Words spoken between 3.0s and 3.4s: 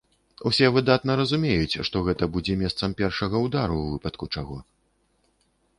першага